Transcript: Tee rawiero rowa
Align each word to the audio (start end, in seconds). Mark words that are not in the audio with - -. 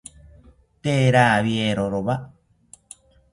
Tee 0.81 1.07
rawiero 1.15 1.83
rowa 1.93 2.15